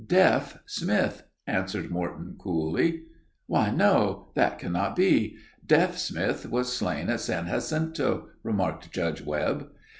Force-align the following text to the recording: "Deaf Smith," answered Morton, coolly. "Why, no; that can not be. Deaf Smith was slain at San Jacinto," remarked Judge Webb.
"Deaf 0.07 0.57
Smith," 0.65 1.25
answered 1.45 1.91
Morton, 1.91 2.33
coolly. 2.39 3.03
"Why, 3.45 3.69
no; 3.69 4.31
that 4.33 4.57
can 4.57 4.71
not 4.71 4.95
be. 4.95 5.37
Deaf 5.63 5.95
Smith 5.99 6.49
was 6.49 6.73
slain 6.73 7.07
at 7.11 7.19
San 7.19 7.45
Jacinto," 7.45 8.29
remarked 8.41 8.89
Judge 8.91 9.21
Webb. 9.21 9.67